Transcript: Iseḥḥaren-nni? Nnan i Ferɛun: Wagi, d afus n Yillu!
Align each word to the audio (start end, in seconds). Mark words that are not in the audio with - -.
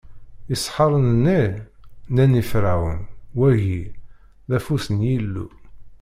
Iseḥḥaren-nni? 0.53 1.41
Nnan 2.09 2.39
i 2.41 2.43
Ferɛun: 2.49 3.01
Wagi, 3.37 3.81
d 4.49 4.51
afus 4.57 4.85
n 4.89 4.97
Yillu! 5.07 5.47